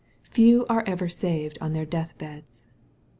Few 0.31 0.65
are 0.65 0.83
ever 0.87 1.07
saved 1.07 1.59
on 1.61 1.73
their 1.73 1.85
death 1.85 2.17
beds. 2.17 2.65